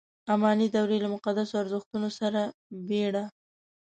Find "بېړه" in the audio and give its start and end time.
2.87-3.25